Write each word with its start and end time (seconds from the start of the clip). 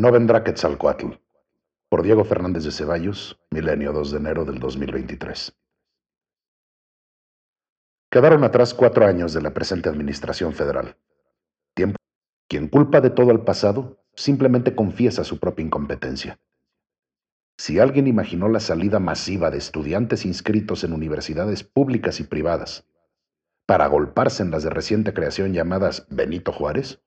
No 0.00 0.10
vendrá 0.10 0.42
Quetzalcoatl. 0.42 1.08
Por 1.90 2.02
Diego 2.02 2.24
Fernández 2.24 2.64
de 2.64 2.72
Ceballos, 2.72 3.38
milenio 3.50 3.92
2 3.92 4.12
de 4.12 4.16
enero 4.16 4.46
del 4.46 4.58
2023. 4.58 5.54
Quedaron 8.10 8.42
atrás 8.42 8.72
cuatro 8.72 9.04
años 9.04 9.34
de 9.34 9.42
la 9.42 9.52
presente 9.52 9.90
administración 9.90 10.54
federal. 10.54 10.96
Tiempo. 11.74 11.98
Quien 12.48 12.68
culpa 12.68 13.02
de 13.02 13.10
todo 13.10 13.30
al 13.30 13.44
pasado 13.44 14.02
simplemente 14.14 14.74
confiesa 14.74 15.22
su 15.22 15.38
propia 15.38 15.66
incompetencia. 15.66 16.40
Si 17.58 17.78
alguien 17.78 18.06
imaginó 18.06 18.48
la 18.48 18.60
salida 18.60 19.00
masiva 19.00 19.50
de 19.50 19.58
estudiantes 19.58 20.24
inscritos 20.24 20.82
en 20.82 20.94
universidades 20.94 21.62
públicas 21.62 22.20
y 22.20 22.24
privadas 22.24 22.86
para 23.66 23.84
agolparse 23.84 24.42
en 24.42 24.50
las 24.50 24.62
de 24.62 24.70
reciente 24.70 25.12
creación 25.12 25.52
llamadas 25.52 26.06
Benito 26.08 26.52
Juárez, 26.52 27.02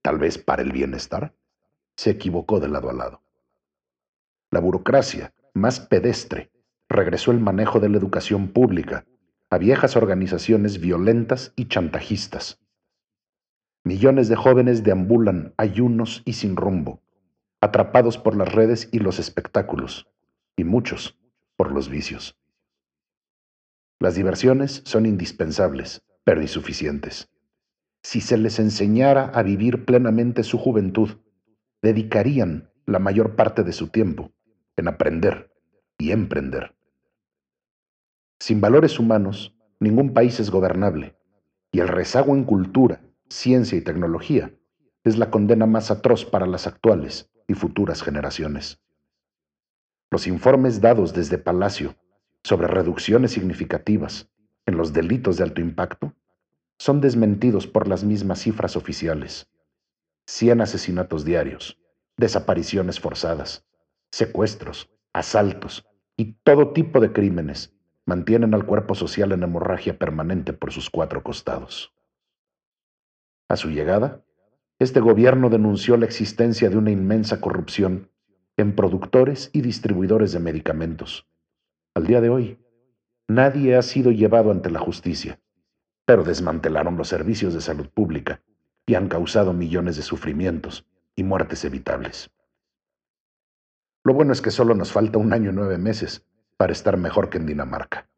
tal 0.00 0.16
vez 0.16 0.38
para 0.38 0.62
el 0.62 0.72
bienestar, 0.72 1.34
se 1.96 2.10
equivocó 2.10 2.60
de 2.60 2.68
lado 2.68 2.90
a 2.90 2.92
lado. 2.92 3.22
La 4.50 4.60
burocracia, 4.60 5.32
más 5.52 5.80
pedestre, 5.80 6.50
regresó 6.88 7.30
el 7.30 7.40
manejo 7.40 7.80
de 7.80 7.88
la 7.88 7.98
educación 7.98 8.48
pública 8.48 9.04
a 9.50 9.58
viejas 9.58 9.96
organizaciones 9.96 10.80
violentas 10.80 11.52
y 11.56 11.68
chantajistas. 11.68 12.60
Millones 13.84 14.28
de 14.28 14.36
jóvenes 14.36 14.82
deambulan 14.82 15.54
ayunos 15.56 16.22
y 16.24 16.34
sin 16.34 16.56
rumbo, 16.56 17.02
atrapados 17.60 18.18
por 18.18 18.36
las 18.36 18.52
redes 18.52 18.88
y 18.92 18.98
los 18.98 19.18
espectáculos, 19.18 20.08
y 20.56 20.64
muchos 20.64 21.18
por 21.56 21.72
los 21.72 21.88
vicios. 21.88 22.36
Las 24.00 24.14
diversiones 24.14 24.82
son 24.84 25.06
indispensables, 25.06 26.02
pero 26.24 26.42
insuficientes. 26.42 27.30
Si 28.02 28.20
se 28.20 28.36
les 28.36 28.58
enseñara 28.58 29.26
a 29.26 29.42
vivir 29.42 29.84
plenamente 29.84 30.42
su 30.42 30.58
juventud, 30.58 31.18
dedicarían 31.84 32.70
la 32.86 32.98
mayor 32.98 33.36
parte 33.36 33.62
de 33.62 33.74
su 33.74 33.88
tiempo 33.88 34.32
en 34.74 34.88
aprender 34.88 35.52
y 35.98 36.12
emprender. 36.12 36.74
Sin 38.40 38.62
valores 38.62 38.98
humanos, 38.98 39.54
ningún 39.80 40.14
país 40.14 40.40
es 40.40 40.50
gobernable, 40.50 41.14
y 41.72 41.80
el 41.80 41.88
rezago 41.88 42.34
en 42.34 42.44
cultura, 42.44 43.02
ciencia 43.28 43.76
y 43.76 43.82
tecnología 43.82 44.50
es 45.04 45.18
la 45.18 45.30
condena 45.30 45.66
más 45.66 45.90
atroz 45.90 46.24
para 46.24 46.46
las 46.46 46.66
actuales 46.66 47.30
y 47.48 47.52
futuras 47.52 48.02
generaciones. 48.02 48.80
Los 50.10 50.26
informes 50.26 50.80
dados 50.80 51.12
desde 51.12 51.36
Palacio 51.36 51.96
sobre 52.42 52.66
reducciones 52.66 53.32
significativas 53.32 54.30
en 54.64 54.78
los 54.78 54.94
delitos 54.94 55.36
de 55.36 55.44
alto 55.44 55.60
impacto 55.60 56.14
son 56.78 57.02
desmentidos 57.02 57.66
por 57.66 57.88
las 57.88 58.04
mismas 58.04 58.40
cifras 58.40 58.74
oficiales. 58.74 59.50
100 60.26 60.62
asesinatos 60.62 61.24
diarios, 61.24 61.78
desapariciones 62.16 62.98
forzadas, 62.98 63.66
secuestros, 64.10 64.90
asaltos 65.12 65.86
y 66.16 66.34
todo 66.44 66.72
tipo 66.72 67.00
de 67.00 67.12
crímenes 67.12 67.74
mantienen 68.06 68.54
al 68.54 68.64
cuerpo 68.64 68.94
social 68.94 69.32
en 69.32 69.42
hemorragia 69.42 69.98
permanente 69.98 70.52
por 70.52 70.72
sus 70.72 70.88
cuatro 70.88 71.22
costados. 71.22 71.92
A 73.48 73.56
su 73.56 73.70
llegada, 73.70 74.24
este 74.78 75.00
gobierno 75.00 75.50
denunció 75.50 75.96
la 75.96 76.06
existencia 76.06 76.70
de 76.70 76.76
una 76.76 76.90
inmensa 76.90 77.40
corrupción 77.40 78.10
en 78.56 78.74
productores 78.74 79.50
y 79.52 79.60
distribuidores 79.60 80.32
de 80.32 80.40
medicamentos. 80.40 81.26
Al 81.94 82.06
día 82.06 82.20
de 82.20 82.30
hoy, 82.30 82.58
nadie 83.28 83.76
ha 83.76 83.82
sido 83.82 84.10
llevado 84.10 84.50
ante 84.50 84.70
la 84.70 84.80
justicia, 84.80 85.40
pero 86.06 86.24
desmantelaron 86.24 86.96
los 86.96 87.08
servicios 87.08 87.52
de 87.52 87.60
salud 87.60 87.88
pública 87.88 88.40
y 88.86 88.94
han 88.94 89.08
causado 89.08 89.52
millones 89.52 89.96
de 89.96 90.02
sufrimientos 90.02 90.86
y 91.16 91.22
muertes 91.22 91.64
evitables. 91.64 92.30
Lo 94.04 94.12
bueno 94.12 94.32
es 94.32 94.42
que 94.42 94.50
solo 94.50 94.74
nos 94.74 94.92
falta 94.92 95.18
un 95.18 95.32
año 95.32 95.50
y 95.50 95.54
nueve 95.54 95.78
meses 95.78 96.26
para 96.56 96.72
estar 96.72 96.96
mejor 96.96 97.30
que 97.30 97.38
en 97.38 97.46
Dinamarca. 97.46 98.08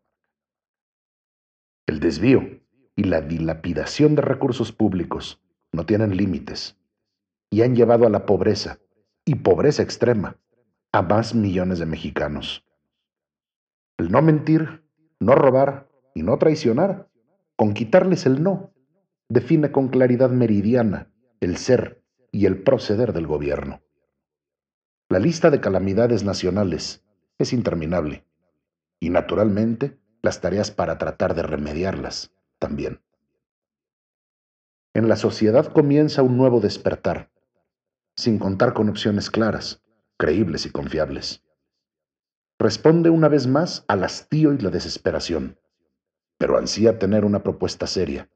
El 1.86 2.00
desvío 2.00 2.60
y 2.96 3.04
la 3.04 3.20
dilapidación 3.20 4.16
de 4.16 4.22
recursos 4.22 4.72
públicos 4.72 5.40
no 5.72 5.86
tienen 5.86 6.16
límites 6.16 6.76
y 7.50 7.62
han 7.62 7.76
llevado 7.76 8.06
a 8.06 8.10
la 8.10 8.26
pobreza, 8.26 8.80
y 9.24 9.36
pobreza 9.36 9.82
extrema, 9.82 10.36
a 10.92 11.02
más 11.02 11.34
millones 11.34 11.78
de 11.78 11.86
mexicanos. 11.86 12.64
El 13.98 14.10
no 14.10 14.22
mentir, 14.22 14.84
no 15.20 15.34
robar 15.34 15.88
y 16.14 16.22
no 16.22 16.38
traicionar, 16.38 17.08
con 17.56 17.74
quitarles 17.74 18.26
el 18.26 18.42
no, 18.42 18.72
define 19.28 19.72
con 19.72 19.88
claridad 19.88 20.30
meridiana 20.30 21.10
el 21.40 21.56
ser 21.56 22.02
y 22.32 22.46
el 22.46 22.62
proceder 22.62 23.12
del 23.12 23.26
gobierno. 23.26 23.82
La 25.08 25.18
lista 25.18 25.50
de 25.50 25.60
calamidades 25.60 26.24
nacionales 26.24 27.04
es 27.38 27.52
interminable 27.52 28.24
y 29.00 29.10
naturalmente 29.10 29.98
las 30.22 30.40
tareas 30.40 30.70
para 30.70 30.98
tratar 30.98 31.34
de 31.34 31.42
remediarlas 31.42 32.32
también. 32.58 33.00
En 34.94 35.08
la 35.08 35.16
sociedad 35.16 35.72
comienza 35.72 36.22
un 36.22 36.36
nuevo 36.36 36.60
despertar, 36.60 37.30
sin 38.16 38.38
contar 38.38 38.72
con 38.72 38.88
opciones 38.88 39.30
claras, 39.30 39.82
creíbles 40.16 40.64
y 40.66 40.70
confiables. 40.70 41.44
Responde 42.58 43.10
una 43.10 43.28
vez 43.28 43.46
más 43.46 43.84
al 43.88 44.02
hastío 44.04 44.54
y 44.54 44.58
la 44.58 44.70
desesperación, 44.70 45.60
pero 46.38 46.56
ansía 46.56 46.98
tener 46.98 47.26
una 47.26 47.42
propuesta 47.42 47.86
seria, 47.86 48.30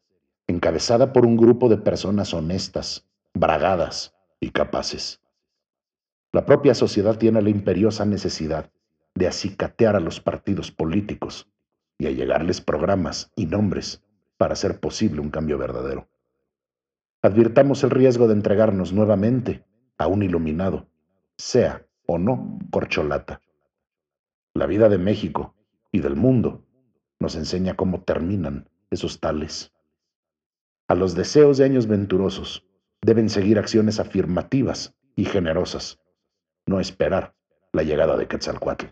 encabezada 0.51 1.13
por 1.13 1.25
un 1.25 1.37
grupo 1.37 1.69
de 1.69 1.79
personas 1.79 2.35
honestas, 2.35 3.07
bragadas 3.35 4.15
y 4.41 4.51
capaces. 4.51 5.21
La 6.33 6.45
propia 6.45 6.75
sociedad 6.75 7.19
tiene 7.19 7.41
la 7.41 7.51
imperiosa 7.51 8.05
necesidad 8.05 8.71
de 9.15 9.29
acicatear 9.29 9.97
a 9.97 10.01
los 10.01 10.21
partidos 10.21 10.71
políticos 10.71 11.49
y 11.99 12.07
a 12.07 12.11
llegarles 12.11 12.61
programas 12.61 13.31
y 13.37 13.47
nombres 13.47 14.03
para 14.37 14.55
hacer 14.55 14.81
posible 14.81 15.21
un 15.21 15.31
cambio 15.31 15.59
verdadero. 15.59 16.09
Advirtamos 17.23 17.85
el 17.85 17.91
riesgo 17.91 18.27
de 18.27 18.35
entregarnos 18.35 18.93
nuevamente 18.93 19.65
a 19.99 20.07
un 20.07 20.23
iluminado, 20.23 20.89
sea 21.37 21.87
o 22.07 22.19
no 22.19 22.59
corcholata. 22.71 23.41
La 24.55 24.67
vida 24.67 24.89
de 24.89 24.99
México 24.99 25.55
y 25.93 26.01
del 26.01 26.17
mundo 26.17 26.65
nos 27.21 27.37
enseña 27.37 27.77
cómo 27.77 28.03
terminan 28.03 28.69
esos 28.91 29.21
tales. 29.21 29.73
A 30.91 30.97
los 30.97 31.15
deseos 31.15 31.57
de 31.57 31.65
años 31.67 31.87
venturosos 31.87 32.67
deben 33.01 33.31
seguir 33.31 33.61
acciones 33.61 34.01
afirmativas 34.01 34.93
y 35.15 35.25
generosas, 35.25 36.01
no 36.67 36.81
esperar 36.81 37.33
la 37.73 37.85
llegada 37.85 38.17
de 38.17 38.27
Quetzalcoatl. 38.27 38.87